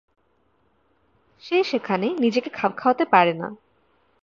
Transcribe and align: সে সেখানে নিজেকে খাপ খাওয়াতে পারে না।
সে 1.43 1.57
সেখানে 1.63 2.07
নিজেকে 2.19 2.49
খাপ 2.49 2.71
খাওয়াতে 2.77 3.05
পারে 3.05 3.33
না। 3.33 3.47